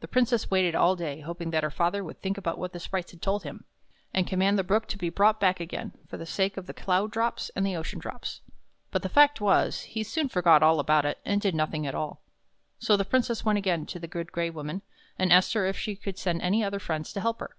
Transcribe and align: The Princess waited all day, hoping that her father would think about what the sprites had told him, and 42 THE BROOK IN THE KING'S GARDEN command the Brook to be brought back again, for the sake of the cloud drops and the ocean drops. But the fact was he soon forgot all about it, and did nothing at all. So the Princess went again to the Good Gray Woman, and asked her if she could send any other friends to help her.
The 0.00 0.08
Princess 0.08 0.50
waited 0.50 0.74
all 0.74 0.96
day, 0.96 1.20
hoping 1.20 1.50
that 1.50 1.62
her 1.62 1.70
father 1.70 2.02
would 2.02 2.18
think 2.18 2.38
about 2.38 2.56
what 2.56 2.72
the 2.72 2.80
sprites 2.80 3.10
had 3.10 3.20
told 3.20 3.42
him, 3.42 3.64
and 4.14 4.24
42 4.24 4.24
THE 4.24 4.24
BROOK 4.24 4.24
IN 4.24 4.24
THE 4.24 4.30
KING'S 4.30 4.32
GARDEN 4.32 4.32
command 4.32 4.58
the 4.58 4.68
Brook 4.70 4.88
to 4.88 4.98
be 4.98 5.08
brought 5.10 5.40
back 5.40 5.60
again, 5.60 5.98
for 6.08 6.16
the 6.16 6.24
sake 6.24 6.56
of 6.56 6.66
the 6.66 6.72
cloud 6.72 7.10
drops 7.10 7.50
and 7.54 7.66
the 7.66 7.76
ocean 7.76 7.98
drops. 7.98 8.40
But 8.90 9.02
the 9.02 9.10
fact 9.10 9.38
was 9.42 9.82
he 9.82 10.02
soon 10.02 10.30
forgot 10.30 10.62
all 10.62 10.80
about 10.80 11.04
it, 11.04 11.18
and 11.26 11.42
did 11.42 11.54
nothing 11.54 11.86
at 11.86 11.94
all. 11.94 12.22
So 12.78 12.96
the 12.96 13.04
Princess 13.04 13.44
went 13.44 13.58
again 13.58 13.84
to 13.84 13.98
the 13.98 14.06
Good 14.08 14.32
Gray 14.32 14.48
Woman, 14.48 14.80
and 15.18 15.30
asked 15.30 15.52
her 15.52 15.66
if 15.66 15.76
she 15.76 15.94
could 15.94 16.16
send 16.16 16.40
any 16.40 16.64
other 16.64 16.78
friends 16.80 17.12
to 17.12 17.20
help 17.20 17.40
her. 17.40 17.54